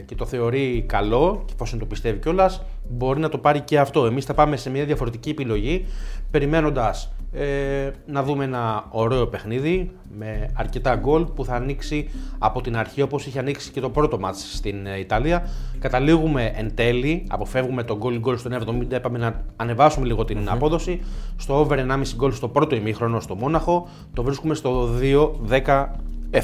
και 0.05 0.15
το 0.15 0.25
θεωρεί 0.27 0.85
καλό, 0.89 1.43
και 1.47 1.53
εφόσον 1.55 1.79
το 1.79 1.87
πιστεύει 1.87 2.19
κιόλας, 2.19 2.63
μπορεί 2.89 3.21
να 3.21 3.29
το 3.29 3.39
πάρει 3.39 3.61
και 3.61 3.79
αυτό. 3.79 4.07
Εμείς 4.07 4.25
θα 4.25 4.35
πάμε 4.35 4.57
σε 4.57 4.71
μια 4.71 4.85
διαφορετική 4.85 5.31
επιλογή, 5.31 5.87
περιμένοντας 6.31 7.11
ε, 7.33 7.91
να 8.07 8.23
δούμε 8.23 8.45
ένα 8.45 8.85
ωραίο 8.91 9.27
παιχνίδι 9.27 9.91
με 10.19 10.51
αρκετά 10.55 10.97
γκολ 10.97 11.25
που 11.25 11.45
θα 11.45 11.55
ανοίξει 11.55 12.11
από 12.39 12.61
την 12.61 12.77
αρχή 12.77 13.03
όπως 13.03 13.27
είχε 13.27 13.39
ανοίξει 13.39 13.71
και 13.71 13.81
το 13.81 13.91
πρώτο 13.91 14.19
μάτς 14.19 14.57
στην 14.57 14.87
ε, 14.87 14.99
Ιταλία. 14.99 15.49
Καταλήγουμε 15.79 16.53
εν 16.55 16.75
τέλει, 16.75 17.27
αποφεύγουμε 17.29 17.83
το 17.83 17.97
γκολ 17.97 18.19
γκολ 18.19 18.39
στον 18.39 18.53
70, 18.91 18.95
είπαμε 18.95 19.19
να 19.19 19.45
ανεβάσουμε 19.57 20.07
λίγο 20.07 20.25
την 20.25 20.51
απόδοση. 20.51 21.01
Στο 21.37 21.59
over 21.59 21.79
1,5 21.79 22.03
γκολ 22.17 22.33
στο 22.33 22.49
πρώτο 22.49 22.75
ημίχρονο 22.75 23.21
στο 23.21 23.35
Μόναχο, 23.35 23.89
το 24.15 24.23
βρίσκουμε 24.23 24.55
στο 24.55 24.89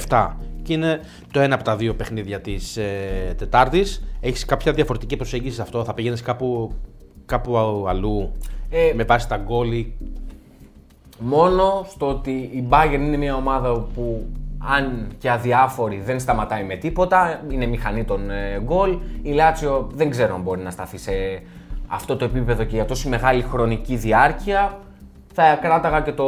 2-17 0.09 0.29
και 0.63 0.73
είναι 0.73 1.01
το 1.33 1.41
ένα 1.41 1.55
από 1.55 1.65
τα 1.65 1.77
δύο 1.77 1.95
παιχνίδια 1.95 2.41
της 2.41 2.77
ε, 2.77 3.35
Τετάρτης. 3.39 4.05
Έχεις 4.21 4.45
κάποια 4.45 4.73
διαφορετική 4.73 5.17
προσέγγιση 5.17 5.55
σε 5.55 5.63
αυτό, 5.63 5.85
θα 5.85 5.95
πηγαίνεις 5.95 6.23
κάπου, 6.23 6.73
κάπου 7.27 7.85
αλλού 7.89 8.33
ε, 8.71 8.93
με 8.95 9.05
βάση 9.05 9.29
τα 9.29 9.37
γκολ 9.37 9.69
Μόνο 11.19 11.87
στο 11.89 12.09
ότι 12.09 12.31
η 12.31 12.67
Bayern 12.71 13.01
είναι 13.01 13.17
μια 13.17 13.35
ομάδα 13.35 13.73
που 13.95 14.27
αν 14.59 15.09
και 15.19 15.31
αδιάφορη 15.31 16.03
δεν 16.05 16.21
σταματάει 16.21 16.65
με 16.65 16.77
τίποτα, 16.77 17.43
είναι 17.49 17.67
μηχανή 17.67 18.05
των 18.05 18.31
ε, 18.31 18.61
γκολ. 18.65 18.99
Η 19.23 19.33
Λάτσιο 19.33 19.89
δεν 19.95 20.11
ξέρω 20.11 20.35
αν 20.35 20.41
μπορεί 20.41 20.63
να 20.63 20.71
σταθεί 20.71 20.99
σε 20.99 21.13
αυτό 21.87 22.17
το 22.17 22.25
επίπεδο 22.25 22.65
και 22.65 22.75
για 22.75 22.85
τόση 22.85 23.09
μεγάλη 23.09 23.43
χρονική 23.43 23.97
διάρκεια 23.97 24.79
θα 25.33 25.59
κράταγα 25.63 26.01
και 26.01 26.13
το 26.13 26.27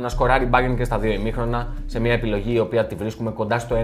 να 0.00 0.08
σκοράρει 0.08 0.48
Bayern 0.52 0.74
και 0.76 0.84
στα 0.84 0.98
δύο 0.98 1.12
ημίχρονα 1.12 1.72
σε 1.86 2.00
μια 2.00 2.12
επιλογή 2.12 2.52
η 2.54 2.58
οποία 2.58 2.86
τη 2.86 2.94
βρίσκουμε 2.94 3.30
κοντά 3.30 3.58
στο 3.58 3.76
1,75, 3.76 3.80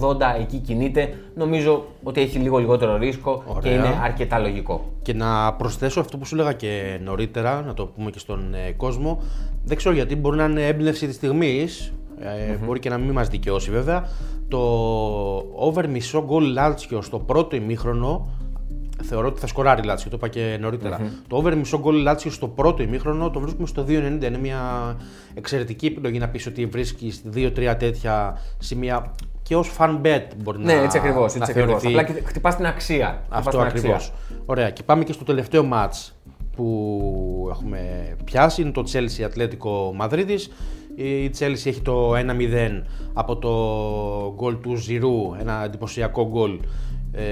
1,80, 0.00 0.40
εκεί 0.40 0.58
κινείται. 0.58 1.14
Νομίζω 1.34 1.84
ότι 2.02 2.20
έχει 2.20 2.38
λίγο 2.38 2.58
λιγότερο 2.58 2.96
ρίσκο 2.96 3.44
και 3.62 3.68
είναι 3.68 4.00
αρκετά 4.02 4.38
λογικό. 4.38 4.92
Και 5.02 5.14
να 5.14 5.52
προσθέσω 5.52 6.00
αυτό 6.00 6.18
που 6.18 6.24
σου 6.24 6.34
έλεγα 6.34 6.52
και 6.52 6.98
νωρίτερα, 7.02 7.62
να 7.62 7.74
το 7.74 7.86
πούμε 7.86 8.10
και 8.10 8.18
στον 8.18 8.54
ε, 8.54 8.72
κόσμο, 8.72 9.22
δεν 9.64 9.76
ξέρω 9.76 9.94
γιατί 9.94 10.16
μπορεί 10.16 10.36
να 10.36 10.44
είναι 10.44 10.66
έμπνευση 10.66 11.06
της 11.06 11.14
στιγμής, 11.14 11.92
ε, 12.18 12.56
μπορεί 12.64 12.78
και 12.78 12.88
να 12.88 12.98
μην 12.98 13.12
μας 13.12 13.28
δικαιώσει 13.28 13.70
βέβαια. 13.70 14.08
Το 14.48 14.58
over 15.54 15.88
μισό 15.88 16.24
γκολ 16.24 16.52
Λάλτσιο 16.52 17.02
στο 17.02 17.18
πρώτο 17.18 17.56
ημίχρονο 17.56 18.28
θεωρώ 19.08 19.26
ότι 19.28 19.40
θα 19.40 19.46
σκοράρει 19.46 19.80
η 19.80 19.84
Λάτσιο, 19.84 20.10
το 20.10 20.16
είπα 20.16 20.28
και 20.28 20.56
νωριτερα 20.60 21.12
Το 21.26 21.36
over 21.36 21.56
μισό 21.56 21.78
γκολ 21.78 21.96
Λάτσιο 22.02 22.30
στο 22.30 22.48
πρώτο 22.48 22.82
ημίχρονο 22.82 23.30
το 23.30 23.40
βρίσκουμε 23.40 23.66
στο 23.66 23.84
2,90. 23.88 23.90
Είναι 23.92 24.38
μια 24.40 24.96
εξαιρετική 25.34 25.86
επιλογή 25.86 26.18
να 26.18 26.28
πεις 26.28 26.46
ότι 26.46 26.66
βρίσκεις 26.66 27.22
2-3 27.34 27.74
τέτοια 27.78 28.38
σημεία 28.58 29.14
και 29.42 29.56
ως 29.56 29.76
fan 29.78 30.00
bet 30.02 30.22
μπορεί 30.42 30.58
ναι, 30.58 30.72
να. 30.72 30.78
Ναι, 30.78 30.84
έτσι 30.84 30.98
ακριβώς. 30.98 31.36
Απλά 31.84 32.02
και 32.02 32.22
χτυπάς 32.24 32.56
την 32.56 32.66
αξία. 32.66 33.22
Αυτό 33.28 33.60
ακριβώς. 33.60 34.12
Ωραία. 34.46 34.70
Και 34.70 34.82
πάμε 34.82 35.04
και 35.04 35.12
στο 35.12 35.24
τελευταίο 35.24 35.68
match 35.72 36.12
που 36.56 37.48
έχουμε 37.50 37.80
πιάσει. 38.24 38.62
Είναι 38.62 38.70
το 38.70 38.84
Chelsea 38.92 39.22
Ατλέτικο 39.24 39.92
Μαδρίτη. 39.96 40.34
Η 40.96 41.30
Chelsea 41.38 41.66
έχει 41.66 41.80
το 41.80 42.12
1-0 42.14 42.20
από 43.12 43.36
το 43.36 43.50
γκολ 44.34 44.60
του 44.60 44.76
Ζηρού, 44.76 45.34
ένα 45.40 45.64
εντυπωσιακό 45.64 46.28
γκολ 46.28 46.50
ε, 46.52 46.58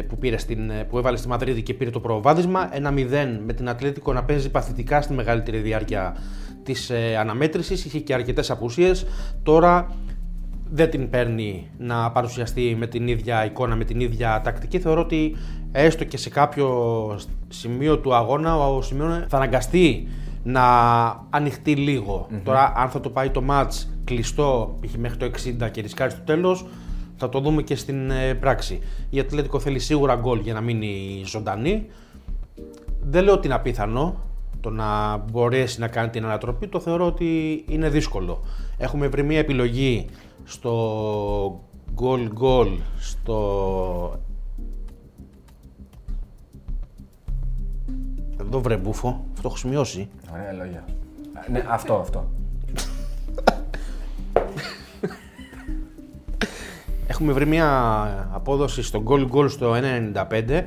που, 0.08 0.18
πήρε 0.18 0.38
στην, 0.38 0.70
ε, 0.70 0.84
που 0.84 0.98
έβαλε 0.98 1.16
στη 1.16 1.28
Μαδρίτη 1.28 1.62
και 1.62 1.74
πήρε 1.74 1.90
το 1.90 2.00
προβάδισμα. 2.00 2.68
Ένα 2.72 2.92
0 2.96 3.00
με 3.46 3.52
την 3.52 3.68
Ατλέτικο 3.68 4.12
να 4.12 4.24
παίζει 4.24 4.50
παθητικά 4.50 5.02
στη 5.02 5.12
μεγαλύτερη 5.12 5.58
διάρκεια 5.58 6.16
της 6.62 6.90
ε, 6.90 7.16
αναμέτρησης. 7.16 7.84
Είχε 7.84 7.98
και 7.98 8.14
αρκετές 8.14 8.50
απουσίες. 8.50 9.06
Τώρα 9.42 9.96
δεν 10.70 10.90
την 10.90 11.10
παίρνει 11.10 11.70
να 11.78 12.10
παρουσιαστεί 12.10 12.76
με 12.78 12.86
την 12.86 13.08
ίδια 13.08 13.44
εικόνα, 13.44 13.76
με 13.76 13.84
την 13.84 14.00
ίδια 14.00 14.40
τακτική. 14.44 14.78
Θεωρώ 14.78 15.00
ότι 15.00 15.36
έστω 15.72 16.04
και 16.04 16.16
σε 16.16 16.30
κάποιο 16.30 17.18
σημείο 17.48 17.98
του 17.98 18.14
αγώνα 18.14 18.68
ο 18.68 18.82
Σιμεών 18.82 19.24
θα 19.28 19.36
αναγκαστεί 19.36 20.08
να 20.42 20.64
ανοιχτεί 21.30 22.02
Τώρα 22.44 22.72
αν 22.76 22.88
θα 22.88 23.00
το 23.00 23.10
πάει 23.10 23.30
το 23.30 23.42
match 23.50 23.86
κλειστό, 24.04 24.78
είχε 24.80 24.98
μέχρι 24.98 25.16
το 25.16 25.30
60 25.64 25.70
και 25.70 25.80
ρισκάρει 25.80 26.10
στο 26.10 26.20
τέλος, 26.20 26.66
θα 27.22 27.28
το 27.28 27.40
δούμε 27.40 27.62
και 27.62 27.76
στην 27.76 28.10
ε, 28.10 28.34
πράξη. 28.34 28.80
Η 29.10 29.18
Ατλέτικο 29.18 29.58
θέλει 29.58 29.78
σίγουρα 29.78 30.14
γκολ 30.14 30.40
για 30.40 30.52
να 30.52 30.60
μείνει 30.60 31.22
ζωντανή. 31.26 31.86
Δεν 33.00 33.24
λέω 33.24 33.34
ότι 33.34 33.46
είναι 33.46 33.54
απίθανο. 33.54 34.20
το 34.60 34.70
να 34.70 35.16
μπορέσει 35.16 35.80
να 35.80 35.88
κάνει 35.88 36.10
την 36.10 36.24
ανατροπή 36.24 36.68
το 36.68 36.80
θεωρώ 36.80 37.06
ότι 37.06 37.64
είναι 37.68 37.88
δύσκολο. 37.88 38.42
Έχουμε 38.78 39.08
βρει 39.08 39.22
μια 39.22 39.38
επιλογή 39.38 40.06
στο 40.44 41.64
goal 42.00 42.28
goal 42.42 42.76
στο 42.98 44.20
Εδώ 48.40 48.60
βρε 48.60 48.76
μπούφο, 48.76 49.24
αυτό 49.34 49.48
έχω 49.48 49.56
σημειώσει. 49.56 50.08
Ωραία 50.32 50.52
λόγια. 50.52 50.84
Ναι, 51.50 51.64
αυτό, 51.68 51.94
αυτό. 51.94 52.30
Έχουμε 57.12 57.32
βρει 57.32 57.46
μια 57.46 58.28
απόδοση 58.32 58.82
στο 58.82 59.02
goal 59.06 59.26
goal 59.34 59.50
στο 59.50 59.74
1.95 60.12 60.62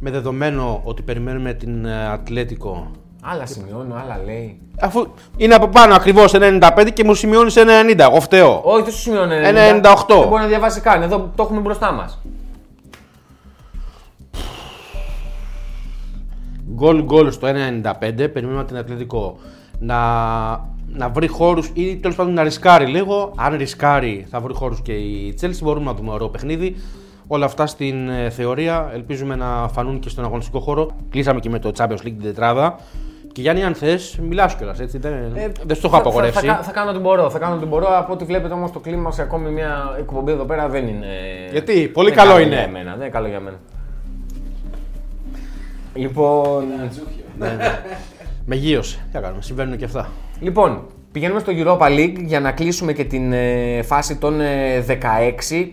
με 0.00 0.10
δεδομένο 0.10 0.80
ότι 0.84 1.02
περιμένουμε 1.02 1.52
την 1.52 1.84
ε, 1.84 2.08
Ατλέτικο. 2.08 2.90
Άλλα 3.22 3.46
σημειώνω, 3.46 3.94
άλλα 3.94 4.20
λέει. 4.24 4.60
Αφού 4.80 5.06
είναι 5.36 5.54
από 5.54 5.68
πάνω 5.68 5.94
ακριβώς 5.94 6.32
95 6.34 6.88
και 6.94 7.04
μου 7.04 7.14
σημειώνεις 7.14 7.54
1,90. 7.56 7.98
Εγώ 7.98 8.20
φταίω. 8.20 8.60
Όχι, 8.64 8.82
δεν 8.82 8.92
σου 8.92 8.98
σημειώνω 8.98 9.32
1,98. 9.34 9.40
Δεν 10.08 10.28
μπορεί 10.28 10.42
να 10.42 10.46
διαβάσει 10.46 10.80
καν. 10.80 11.02
Εδώ 11.02 11.32
το 11.34 11.42
έχουμε 11.42 11.60
μπροστά 11.60 11.92
μας. 11.92 12.18
Γκολ 16.74 17.02
γκολ 17.02 17.30
στο 17.30 17.48
1,95. 17.48 18.30
Περιμένουμε 18.32 18.64
την 18.64 18.76
Ατλέτικο 18.76 19.38
να, 19.78 19.96
να 20.92 21.08
βρει 21.08 21.26
χώρους 21.26 21.70
ή 21.74 21.96
τέλος 21.96 22.16
πάντων 22.16 22.32
να 22.32 22.42
ρισκάρει 22.42 22.86
λίγο. 22.86 23.32
Αν 23.36 23.56
ρισκάρει, 23.56 24.26
θα 24.30 24.40
βρει 24.40 24.54
χώρους 24.54 24.80
και 24.82 24.92
η 24.92 25.38
Chelsea. 25.40 25.58
Μπορούμε 25.62 25.84
να 25.84 25.94
δούμε 25.94 26.12
ωραίο 26.12 26.28
παιχνίδι. 26.28 26.76
Όλα 27.26 27.44
αυτά 27.44 27.66
στην 27.66 28.08
ε, 28.08 28.30
θεωρία 28.30 28.90
ελπίζουμε 28.94 29.34
να 29.34 29.68
φανούν 29.68 29.98
και 29.98 30.08
στον 30.08 30.24
αγωνιστικό 30.24 30.60
χώρο. 30.60 30.90
Κλείσαμε 31.10 31.40
και 31.40 31.48
με 31.50 31.58
το 31.58 31.72
Champions 31.78 31.92
League 31.92 32.02
την 32.02 32.22
τετράδα. 32.22 32.78
Και 33.32 33.40
Γιάννη, 33.40 33.64
αν 33.64 33.74
θες, 33.74 34.18
μιλάς 34.22 34.54
κιόλας. 34.56 34.78
Δεν, 34.78 35.12
Ε, 35.34 35.52
δεν 35.66 35.76
στο 35.76 35.86
έχω 35.86 35.96
θα- 35.96 36.02
απαγορεύσει. 36.02 36.46
Θα, 36.46 36.56
θα, 36.56 36.62
θα 36.62 36.70
κάνω 36.72 36.90
ό,τι 36.90 36.98
μπορώ. 36.98 37.30
Θα 37.30 37.38
κάνω 37.38 37.54
ό,τι 37.54 37.66
μπορώ. 37.66 37.86
Από 37.98 38.12
ό,τι 38.12 38.24
βλέπετε 38.24 38.54
όμως 38.54 38.70
το 38.72 38.78
κλίμα 38.78 39.10
σε 39.10 39.22
ακόμη 39.22 39.50
μια 39.50 39.94
εκπομπή 39.98 40.32
εδώ 40.32 40.44
πέρα 40.44 40.68
δεν 40.68 40.86
είναι. 40.88 41.06
Γιατί; 41.50 41.88
Πολύ 41.88 42.08
δεν 42.08 42.18
καλό 42.18 42.30
καλό 42.30 42.42
είναι. 42.44 42.54
Για 42.56 42.68
μένα. 42.68 42.90
Δεν 42.90 43.00
είναι 43.00 43.08
καλό 43.08 43.26
για 43.28 43.40
μένα. 43.40 43.56
Λοιπόν, 45.94 46.64
Με 47.38 47.56
γύρωσε. 48.54 48.96
Τι 49.10 49.14
να 49.14 49.20
κάνουμε, 49.20 49.42
συμβαίνουν 49.42 49.76
και 49.76 49.84
αυτά. 49.84 50.08
λοιπόν, 50.40 50.86
πηγαίνουμε 51.12 51.40
στο 51.40 51.52
Europa 51.56 51.86
League 51.86 52.16
για 52.24 52.40
να 52.40 52.52
κλείσουμε 52.52 52.92
και 52.92 53.04
την 53.04 53.32
ε, 53.32 53.82
φάση 53.82 54.16
των 54.16 54.40
ε, 54.40 54.84
16. 54.88 55.68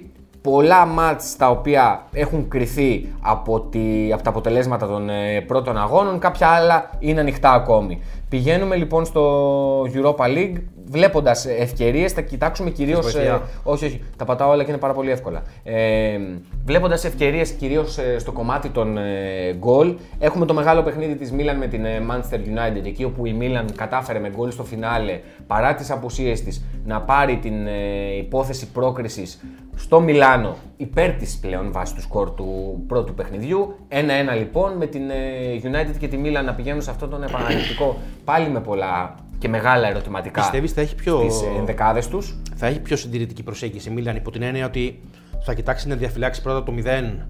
Πολλά 0.51 0.85
μάτς 0.85 1.35
τα 1.35 1.49
οποία 1.49 2.05
έχουν 2.11 2.47
κριθεί 2.47 3.13
από, 3.21 3.61
τη, 3.61 4.11
από 4.13 4.23
τα 4.23 4.29
αποτελέσματα 4.29 4.87
των 4.87 5.09
ε, 5.09 5.41
πρώτων 5.41 5.77
αγώνων, 5.77 6.19
κάποια 6.19 6.47
άλλα 6.47 6.89
είναι 6.99 7.19
ανοιχτά 7.19 7.51
ακόμη. 7.51 8.01
Πηγαίνουμε 8.29 8.75
λοιπόν 8.75 9.05
στο 9.05 9.81
Europa 9.81 10.25
League 10.25 10.55
βλέποντας 10.85 11.45
ευκαιρίες, 11.45 12.11
θα 12.11 12.21
κοιτάξουμε 12.21 12.69
κυρίως... 12.69 12.99
βοηθεία. 12.99 13.41
όχι, 13.63 13.85
όχι, 13.85 14.01
τα 14.17 14.25
πατάω 14.25 14.49
όλα 14.51 14.63
και 14.63 14.69
είναι 14.69 14.79
πάρα 14.79 14.93
πολύ 14.93 15.11
εύκολα. 15.11 15.41
Ε, 15.63 16.19
βλέποντας 16.65 17.03
ευκαιρίες 17.05 17.51
κυρίως 17.51 17.97
ε, 17.97 18.19
στο 18.19 18.31
κομμάτι 18.31 18.69
των 18.69 18.97
ε, 18.97 19.53
γκολ, 19.57 19.95
έχουμε 20.19 20.45
το 20.45 20.53
μεγάλο 20.53 20.83
παιχνίδι 20.83 21.15
της 21.15 21.31
Μίλαν 21.31 21.57
με 21.57 21.67
την 21.67 21.85
ε, 21.85 22.05
Manchester 22.11 22.35
United, 22.35 22.85
εκεί 22.85 23.03
όπου 23.03 23.25
η 23.25 23.33
Μίλαν 23.33 23.65
κατάφερε 23.75 24.19
με 24.19 24.29
γκολ 24.35 24.51
στο 24.51 24.63
φινάλε, 24.63 25.19
παρά 25.47 25.73
τις 25.73 25.91
απουσίες 25.91 26.43
της, 26.43 26.65
να 26.85 27.01
πάρει 27.01 27.37
την 27.37 27.67
ε, 27.67 28.17
υπόθεση 28.17 28.71
πρόκρισης 28.71 29.39
στο 29.75 29.99
Μιλάνο, 29.99 30.55
υπέρ 30.77 31.11
της 31.11 31.37
πλέον 31.37 31.71
βάσει 31.71 31.95
του 31.95 32.01
σκορ 32.01 32.29
του 32.31 32.83
πρώτου 32.87 33.13
παιχνιδιού. 33.13 33.75
1-1 33.89 33.95
λοιπόν 34.37 34.77
με 34.77 34.85
την 34.85 35.09
ε, 35.09 35.15
United 35.63 35.97
και 35.99 36.07
τη 36.07 36.17
Μίλαν 36.17 36.45
να 36.45 36.53
πηγαίνουν 36.53 36.81
σε 36.81 36.89
αυτόν 36.89 37.09
τον 37.09 37.23
επαναληπτικό 37.23 37.97
πάλι 38.23 38.49
με 38.49 38.59
πολλά 38.61 39.15
και 39.39 39.47
μεγάλα 39.47 39.87
ερωτηματικά 39.87 40.41
Πιστεύεις 40.41 40.71
θα 40.71 40.81
έχει 40.81 40.95
πιο- 40.95 41.19
στις 41.29 41.41
ενδεκάδες 41.57 42.07
τους. 42.07 42.37
Θα 42.55 42.67
έχει 42.67 42.79
πιο 42.79 42.95
συντηρητική 42.95 43.43
προσέγγιση 43.43 43.89
η 43.89 43.93
Μίλαν 43.93 44.15
υπό 44.15 44.31
την 44.31 44.41
έννοια 44.41 44.65
ότι 44.65 44.99
θα 45.41 45.53
κοιτάξει 45.53 45.87
να 45.87 45.95
διαφυλάξει 45.95 46.41
πρώτα 46.41 46.63
το 46.63 46.71
0. 46.71 47.27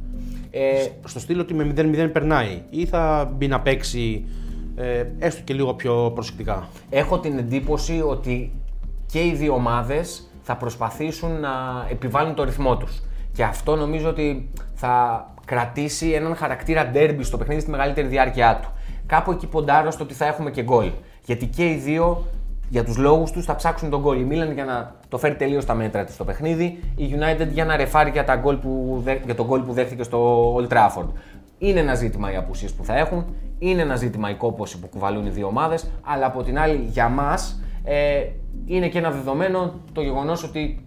Ε, 0.51 0.85
Στο 1.05 1.19
στυλ 1.19 1.39
ότι 1.39 1.53
με 1.53 1.73
0-0 1.75 2.09
περνάει. 2.11 2.61
Ή 2.69 2.85
θα 2.85 3.31
μπει 3.35 3.47
να 3.47 3.59
παίξει 3.61 4.25
ε, 4.75 5.03
έστω 5.19 5.41
και 5.43 5.53
λίγο 5.53 5.73
πιο 5.73 6.11
προσεκτικά; 6.13 6.67
έχω 6.89 7.19
την 7.19 7.37
εντύπωση 7.37 8.01
ότι 8.07 8.51
και 9.05 9.19
οι 9.25 9.33
δύο 9.35 9.53
ομάδες 9.53 10.29
θα 10.47 10.55
προσπαθήσουν 10.55 11.39
να 11.39 11.49
επιβάλλουν 11.89 12.35
το 12.35 12.43
ρυθμό 12.43 12.77
τους. 12.77 13.01
Και 13.33 13.43
αυτό 13.43 13.75
νομίζω 13.75 14.09
ότι 14.09 14.49
θα 14.73 15.25
κρατήσει 15.45 16.11
έναν 16.11 16.35
χαρακτήρα 16.35 16.85
ντέρμπι 16.85 17.23
στο 17.23 17.37
παιχνίδι 17.37 17.61
στη 17.61 17.69
μεγαλύτερη 17.69 18.07
διάρκεια 18.07 18.59
του. 18.61 18.69
Κάπου 19.05 19.31
εκεί 19.31 19.47
ποντάρω 19.47 19.91
στο 19.91 20.03
ότι 20.03 20.13
θα 20.13 20.25
έχουμε 20.25 20.51
και 20.51 20.63
γκολ. 20.63 20.91
Γιατί 21.25 21.45
και 21.45 21.69
οι 21.69 21.75
δύο 21.75 22.25
για 22.69 22.83
τους 22.83 22.97
λόγους 22.97 23.31
τους 23.31 23.45
θα 23.45 23.55
ψάξουν 23.55 23.89
τον 23.89 24.01
γκολ. 24.01 24.19
Η 24.19 24.23
Μίλαν 24.23 24.51
για 24.51 24.65
να 24.65 24.95
το 25.09 25.17
φέρει 25.17 25.35
τελείως 25.35 25.63
στα 25.63 25.73
μέτρα 25.73 26.03
της 26.03 26.13
στο 26.13 26.23
παιχνίδι, 26.23 26.79
η 26.95 27.15
United 27.17 27.47
για 27.51 27.65
να 27.65 27.75
ρεφάρει 27.75 28.09
για, 28.09 28.23
τα 28.23 28.35
γκολ 28.35 28.55
που, 28.55 29.01
δέ- 29.03 29.25
για 29.25 29.35
τον 29.35 29.45
γκολ 29.45 29.61
που 29.61 29.73
δέχτηκε 29.73 30.03
στο 30.03 30.55
Old 30.55 30.67
Trafford. 30.67 31.07
Είναι 31.57 31.79
ένα 31.79 31.95
ζήτημα 31.95 32.33
οι 32.33 32.35
απουσίες 32.35 32.73
που 32.73 32.83
θα 32.83 32.97
έχουν, 32.97 33.25
είναι 33.59 33.81
ένα 33.81 33.95
ζήτημα 33.95 34.29
η 34.29 34.35
κόπωση 34.35 34.79
που 34.79 34.87
κουβαλούν 34.87 35.25
οι 35.25 35.29
δύο 35.29 35.47
ομάδες, 35.47 35.89
αλλά 36.01 36.25
από 36.25 36.43
την 36.43 36.59
άλλη 36.59 36.87
για 36.91 37.09
μας 37.09 37.61
ε, 37.83 38.23
είναι 38.65 38.87
και 38.87 38.97
ένα 38.97 39.11
δεδομένο 39.11 39.73
το 39.91 40.01
γεγονός 40.01 40.43
ότι 40.43 40.85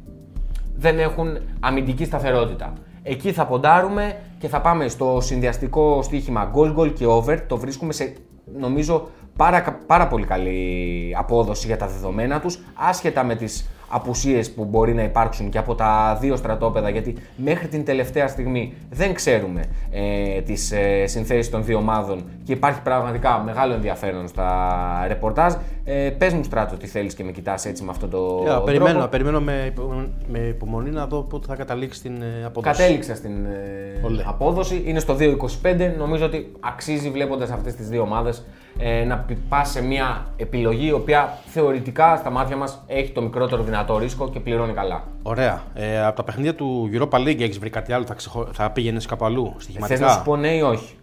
δεν 0.76 0.98
έχουν 0.98 1.38
αμυντική 1.60 2.04
σταθερότητα. 2.04 2.72
Εκεί 3.02 3.32
θα 3.32 3.46
ποντάρουμε 3.46 4.16
και 4.38 4.48
θα 4.48 4.60
πάμε 4.60 4.88
στο 4.88 5.18
συνδυαστικό 5.20 6.02
στοίχημα 6.02 6.52
goal 6.54 6.76
goal 6.76 6.92
και 6.94 7.06
over. 7.06 7.38
Το 7.46 7.56
βρίσκουμε 7.56 7.92
σε 7.92 8.14
νομίζω 8.58 9.08
πάρα, 9.36 9.78
πάρα 9.86 10.06
πολύ 10.08 10.24
καλή 10.24 11.14
απόδοση 11.18 11.66
για 11.66 11.76
τα 11.76 11.86
δεδομένα 11.86 12.40
τους 12.40 12.58
άσχετα 12.74 13.24
με 13.24 13.34
τις 13.34 13.68
απουσίες 13.88 14.50
που 14.52 14.64
μπορεί 14.64 14.94
να 14.94 15.02
υπάρξουν 15.02 15.48
και 15.50 15.58
από 15.58 15.74
τα 15.74 16.18
δύο 16.20 16.36
στρατόπεδα 16.36 16.88
γιατί 16.90 17.14
μέχρι 17.36 17.66
την 17.68 17.84
τελευταία 17.84 18.28
στιγμή 18.28 18.72
δεν 18.90 19.14
ξέρουμε 19.14 19.64
ε, 19.90 20.40
τις 20.40 20.72
ε, 20.72 21.06
συνθέσεις 21.06 21.50
των 21.50 21.64
δύο 21.64 21.78
ομάδων 21.78 22.24
και 22.44 22.52
υπάρχει 22.52 22.82
πραγματικά 22.82 23.42
μεγάλο 23.44 23.74
ενδιαφέρον 23.74 24.28
στα 24.28 25.04
ρεπορτάζ. 25.08 25.52
Ε, 25.84 26.10
πες 26.18 26.32
μου 26.32 26.44
Στράτο 26.44 26.76
τι 26.76 26.86
θέλεις 26.86 27.14
και 27.14 27.24
με 27.24 27.32
κοιτάς 27.32 27.64
έτσι 27.64 27.82
με 27.84 27.90
αυτό 27.90 28.08
το 28.08 28.44
Yeah, 28.58 28.64
περιμένω, 28.64 28.92
τρόπο. 28.92 29.08
περιμένω 29.08 29.40
με, 29.40 29.64
υπο- 29.66 30.06
με 30.28 30.38
υπομονή 30.38 30.90
να 30.90 31.06
δω 31.06 31.22
πότε 31.22 31.46
θα 31.48 31.54
καταλήξει 31.56 32.02
την 32.02 32.22
ε, 32.22 32.44
απόδοση. 32.44 32.76
Κατέληξα 32.76 33.14
στην 33.14 33.44
ε, 33.46 34.04
Ολέ. 34.06 34.22
απόδοση. 34.26 34.82
Είναι 34.86 34.98
στο 34.98 35.16
2.25. 35.62 35.92
Νομίζω 35.98 36.24
ότι 36.24 36.52
αξίζει 36.60 37.10
βλέποντας 37.10 37.50
αυτές 37.50 37.74
τις 37.74 37.88
δύο 37.88 38.02
ομάδες 38.02 38.44
ε, 38.78 39.04
να 39.04 39.24
πας 39.48 39.70
σε 39.70 39.82
μια 39.82 40.26
επιλογή 40.36 40.86
η 40.86 40.92
οποία 40.92 41.38
θεωρητικά 41.46 42.16
στα 42.16 42.30
μάτια 42.30 42.56
μας 42.56 42.84
έχει 42.86 43.12
το 43.12 43.22
μικρότερο 43.22 43.62
δυνατό 43.62 43.98
ρίσκο 43.98 44.28
και 44.30 44.40
πληρώνει 44.40 44.72
καλά. 44.72 45.04
Ωραία. 45.22 45.62
Ε, 45.74 46.04
από 46.04 46.16
τα 46.16 46.24
παιχνίδια 46.24 46.54
του 46.54 46.90
Europa 46.92 47.18
League 47.18 47.40
έχεις 47.40 47.58
βρει 47.58 47.70
κάτι 47.70 47.92
άλλο, 47.92 48.04
θα, 48.06 48.14
ξεχω... 48.14 48.48
θα 48.52 48.70
πήγαινες 48.70 49.06
κάπου 49.06 49.24
αλλού, 49.24 49.50
Θες 49.52 49.62
στοιχηματικά. 49.62 50.00
να 50.06 50.12
σου 50.12 50.22
πω 50.22 50.36
ναι 50.36 50.48
ή 50.48 50.60
όχι; 50.60 50.96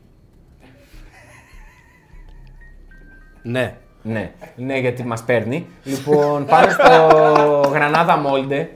Ναι. 3.41 3.77
Ναι, 4.01 4.31
ναι, 4.55 4.77
γιατί 4.77 5.03
μας 5.03 5.23
παίρνει. 5.23 5.67
Λοιπόν, 5.83 6.45
πάμε 6.45 6.69
στο 6.71 7.69
Γρανάδα 7.71 8.17
Μόλντε. 8.17 8.69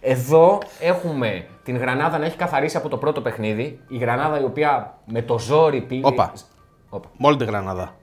Εδώ 0.00 0.58
έχουμε 0.80 1.46
την 1.64 1.76
Γρανάδα 1.76 2.18
να 2.18 2.24
έχει 2.24 2.36
καθαρίσει 2.36 2.76
από 2.76 2.88
το 2.88 2.96
πρώτο 2.96 3.20
παιχνίδι. 3.20 3.80
Η 3.88 3.96
Γρανάδα 3.98 4.40
η 4.40 4.44
οποία 4.44 4.98
με 5.06 5.22
το 5.22 5.38
ζόρι 5.38 5.80
πήγε. 5.80 6.06
Όπα. 6.06 6.32
Όπα. 6.88 7.08
Μόλντε 7.16 7.44
Γρανάδα. 7.44 7.94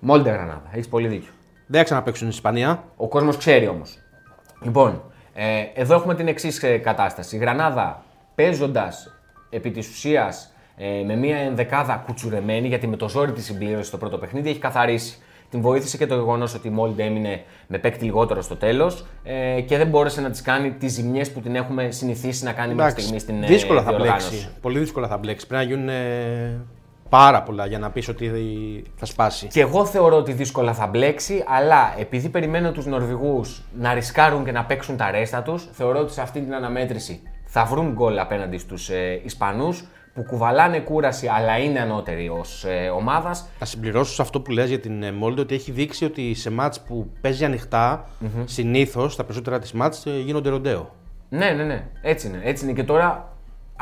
Μόλντε 0.00 0.30
Γρανάδα. 0.30 0.62
Έχεις 0.72 0.88
πολύ 0.88 1.08
δίκιο. 1.08 1.30
Δεν 1.66 1.78
θα 1.78 1.84
ξαναπαίξουν 1.84 2.26
στην 2.26 2.38
Ισπανία. 2.38 2.84
Ο 2.96 3.08
κόσμος 3.08 3.36
ξέρει 3.36 3.68
όμως. 3.68 3.98
Λοιπόν, 4.62 5.02
ε, 5.34 5.62
εδώ 5.74 5.94
έχουμε 5.94 6.14
την 6.14 6.28
εξής 6.28 6.60
κατάσταση. 6.82 7.36
Η 7.36 7.38
Γρανάδα 7.38 8.04
παίζοντας 8.34 9.20
επί 9.50 9.70
της 9.70 9.88
ουσίας 9.88 10.52
ε, 10.76 11.02
με 11.04 11.16
μια 11.16 11.36
ενδεκάδα 11.36 12.02
κουτσουρεμένη, 12.06 12.68
γιατί 12.68 12.86
με 12.86 12.96
το 12.96 13.08
ζόρι 13.08 13.32
της 13.32 13.44
συμπλήρωσης 13.44 13.86
στο 13.86 13.98
πρώτο 13.98 14.18
παιχνίδι 14.18 14.50
έχει 14.50 14.58
καθαρίσει. 14.58 15.18
Την 15.50 15.60
βοήθησε 15.60 15.96
και 15.96 16.06
το 16.06 16.14
γεγονός 16.14 16.54
ότι 16.54 16.68
η 16.68 16.70
Μόλντε 16.70 17.04
έμεινε 17.04 17.42
με 17.66 17.78
παίκτη 17.78 18.04
λιγότερο 18.04 18.42
στο 18.42 18.56
τέλος 18.56 19.06
ε, 19.24 19.60
και 19.60 19.76
δεν 19.76 19.86
μπόρεσε 19.88 20.20
να 20.20 20.30
της 20.30 20.42
κάνει 20.42 20.70
τις 20.70 20.92
ζημιές 20.92 21.32
που 21.32 21.40
την 21.40 21.54
έχουμε 21.56 21.90
συνηθίσει 21.90 22.44
να 22.44 22.52
κάνει 22.52 22.74
μέχρι 22.74 23.00
στιγμής 23.00 23.22
στην 23.22 23.42
ε, 23.42 23.46
δύσκολα 23.46 23.82
θα 23.82 23.90
διοργάνωση. 23.90 24.28
μπλέξει. 24.28 24.48
Πολύ 24.60 24.78
δύσκολα 24.78 25.08
θα 25.08 25.16
μπλέξει. 25.18 25.46
Πρέπει 25.46 25.64
να 25.64 25.70
γίνουν 25.70 25.88
ε, 25.88 26.60
πάρα 27.10 27.42
πολλά 27.42 27.66
για 27.66 27.78
να 27.78 27.90
πεις 27.90 28.08
ότι 28.08 28.30
θα 28.96 29.06
σπάσει. 29.06 29.46
Και 29.46 29.60
εγώ 29.60 29.86
θεωρώ 29.86 30.16
ότι 30.16 30.32
δύσκολα 30.32 30.74
θα 30.74 30.86
μπλέξει, 30.86 31.44
αλλά 31.46 31.94
επειδή 31.98 32.28
περιμένω 32.28 32.72
τους 32.72 32.86
Νορβηγούς 32.86 33.62
να 33.78 33.94
ρισκάρουν 33.94 34.44
και 34.44 34.52
να 34.52 34.64
παίξουν 34.64 34.96
τα 34.96 35.10
ρέστα 35.10 35.42
τους, 35.42 35.68
θεωρώ 35.72 35.98
ότι 35.98 36.12
σε 36.12 36.20
αυτή 36.20 36.40
την 36.40 36.54
αναμέτρηση 36.54 37.22
θα 37.44 37.64
βρουν 37.64 37.92
γκολ 37.92 38.18
απέναντι 38.18 38.58
στους 38.58 38.88
ε, 38.88 39.20
Ισπανούς 39.24 39.84
που 40.14 40.22
κουβαλάνε 40.22 40.80
κούραση 40.80 41.26
αλλά 41.26 41.58
είναι 41.58 41.80
ανώτεροι 41.80 42.28
ως 42.28 42.64
ε, 42.64 42.88
ομάδας. 42.88 43.48
Θα 43.58 43.64
συμπληρώσω 43.64 44.14
σε 44.14 44.22
αυτό 44.22 44.40
που 44.40 44.50
λες 44.50 44.68
για 44.68 44.80
την 44.80 45.02
ε, 45.02 45.12
Μόλντε 45.12 45.40
ότι 45.40 45.54
έχει 45.54 45.70
δείξει 45.70 46.04
ότι 46.04 46.34
σε 46.34 46.50
μάτς 46.50 46.80
που 46.80 47.10
παίζει 47.20 47.44
ανοιχτά, 47.44 48.08
συνήθως 48.44 49.16
τα 49.16 49.22
περισσότερα 49.22 49.58
της 49.58 49.72
μάτς 49.72 50.06
ε, 50.06 50.10
γίνονται 50.10 50.48
ροντέο. 50.48 50.94
Ναι, 51.28 51.50
ναι, 51.50 51.64
ναι. 51.64 51.86
Έτσι 52.02 52.26
είναι. 52.26 52.40
Έτσι 52.44 52.64
είναι. 52.64 52.72
Και 52.72 52.84
τώρα, 52.84 53.29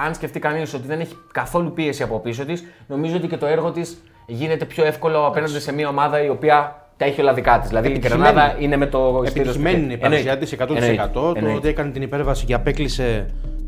αν 0.06 0.14
σκεφτεί 0.14 0.38
κανείς 0.38 0.74
ότι 0.74 0.86
δεν 0.86 1.00
έχει 1.00 1.16
καθόλου 1.32 1.72
πίεση 1.72 2.02
από 2.02 2.18
πίσω 2.18 2.44
της, 2.44 2.64
νομίζω 2.86 3.16
ότι 3.16 3.26
και 3.26 3.36
το 3.36 3.46
έργο 3.46 3.70
της 3.70 4.02
γίνεται 4.26 4.64
πιο 4.64 4.84
εύκολο 4.84 5.26
απέναντι 5.26 5.60
σε 5.60 5.72
μια 5.72 5.88
ομάδα 5.88 6.24
η 6.24 6.28
οποία 6.28 6.82
τα 6.96 7.04
έχει 7.04 7.20
όλα 7.20 7.34
δικά 7.34 7.58
της. 7.58 7.68
Δηλαδή 7.68 7.92
η 7.92 7.98
Γκρανάδα 7.98 8.56
είναι 8.58 8.76
με 8.76 8.86
το 8.86 9.22
Επιτυχημένη 9.26 9.82
είναι 9.82 9.92
η 9.92 9.96
παρουσία 9.96 10.38
της 10.38 10.56
100%. 10.58 10.66
Το 11.12 11.34
ότι 11.56 11.68
έκανε 11.68 11.90
την 11.90 12.02
υπέρβαση 12.02 12.44
και 12.44 12.54
απέκλεισε 12.54 13.26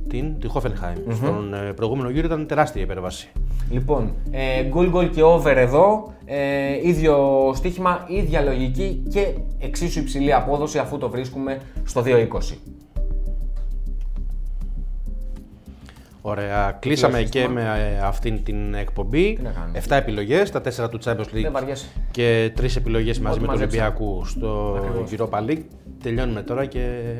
την, 0.08 0.38
τη 0.40 0.48
Hoffenheim. 0.54 1.10
Mm-hmm. 1.10 1.14
Στον 1.14 1.54
ε, 1.54 1.72
προηγούμενο 1.72 2.10
γύρο 2.10 2.26
ήταν 2.26 2.46
τεράστια 2.46 2.82
υπέρβαση. 2.82 3.28
Λοιπόν, 3.70 4.14
γκολ 4.68 4.86
ε, 4.86 4.88
γκολ 4.88 5.10
και 5.10 5.22
over 5.22 5.56
εδώ, 5.56 6.12
ε, 6.24 6.88
ίδιο 6.88 7.16
στοίχημα, 7.54 8.06
ίδια 8.08 8.40
λογική 8.40 9.02
και 9.10 9.26
εξίσου 9.58 9.98
υψηλή 9.98 10.34
απόδοση 10.34 10.78
αφού 10.78 10.98
το 10.98 11.08
βρίσκουμε 11.08 11.60
στο 11.84 12.02
2-20. 12.06 12.26
Ωραία. 16.22 16.76
Κλείσαμε 16.80 17.22
και 17.22 17.48
με 17.48 17.62
ε, 17.62 18.00
αυτήν 18.00 18.44
την 18.44 18.74
εκπομπή. 18.74 19.38
7 19.74 19.80
επιλογές, 19.88 20.50
τα 20.50 20.60
4 20.86 20.90
του 20.90 20.98
Champions 21.04 21.34
League 21.34 21.76
και 22.10 22.52
3 22.60 22.76
επιλογές 22.76 23.20
μαζί 23.20 23.40
με 23.40 23.46
τον 23.46 23.54
Ολυμπιακού 23.54 24.24
στο 24.24 24.78
Europa 25.10 25.50
League. 25.50 25.62
Τελειώνουμε 26.02 26.42
τώρα 26.42 26.66
και 26.66 27.14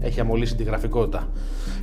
έχει 0.00 0.20
αμολύσει 0.20 0.54
τη 0.54 0.62
γραφικότητα. 0.62 1.28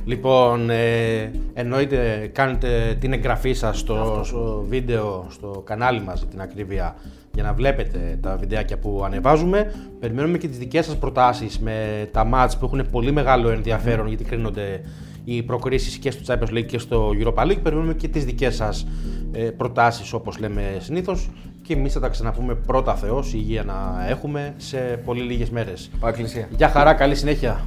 Λοιπόν, 0.04 0.70
ε, 0.70 1.30
εννοείται 1.54 2.30
κάνετε 2.32 2.96
την 3.00 3.12
εγγραφή 3.12 3.52
σας 3.52 3.78
στο, 3.78 4.20
στο, 4.24 4.64
βίντεο, 4.68 5.26
στο 5.30 5.62
κανάλι 5.66 6.00
μας 6.00 6.28
την 6.28 6.40
ακρίβεια 6.40 6.96
για 7.34 7.42
να 7.42 7.52
βλέπετε 7.52 8.18
τα 8.22 8.36
βιντεάκια 8.36 8.78
που 8.78 9.02
ανεβάζουμε. 9.04 9.74
Περιμένουμε 10.00 10.38
και 10.38 10.48
τις 10.48 10.58
δικές 10.58 10.84
σας 10.84 10.98
προτάσεις 10.98 11.58
με 11.58 12.08
τα 12.12 12.24
μάτς 12.24 12.58
που 12.58 12.64
έχουν 12.64 12.86
πολύ 12.90 13.12
μεγάλο 13.12 13.50
ενδιαφέρον 13.50 14.08
γιατί 14.08 14.24
κρίνονται 14.24 14.80
οι 15.30 15.42
προκρίσεις 15.42 15.96
και 15.96 16.10
στο 16.10 16.34
Champions 16.34 16.52
League 16.56 16.66
και 16.66 16.78
στο 16.78 17.10
Europa 17.20 17.46
League. 17.46 17.62
Περιμένουμε 17.62 17.94
και 17.94 18.08
τις 18.08 18.24
δικές 18.24 18.54
σας 18.54 18.86
ε, 19.32 19.40
προτάσεις 19.40 20.12
όπως 20.12 20.38
λέμε 20.38 20.76
συνήθως 20.80 21.30
και 21.62 21.72
εμείς 21.74 21.92
θα 21.92 22.00
τα 22.00 22.08
ξαναπούμε 22.08 22.54
πρώτα 22.54 22.94
Θεός, 22.94 23.32
υγεία 23.32 23.62
να 23.64 24.06
έχουμε 24.08 24.54
σε 24.56 24.78
πολύ 24.78 25.22
λίγες 25.22 25.50
μέρες. 25.50 25.90
Πάει 26.00 26.12
Γεια 26.56 26.68
χαρά, 26.68 26.94
καλή 26.94 27.14
συνέχεια. 27.14 27.64